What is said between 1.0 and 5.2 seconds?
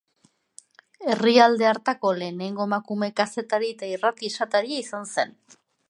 Herrialde hartako lehenengo emakume kazetari eta irrati-esataria izan